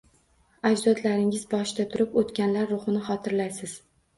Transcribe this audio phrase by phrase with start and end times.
[0.69, 3.79] Ajdodlaringiz boshida turib o’tganlar ruhini xotirlaysiz.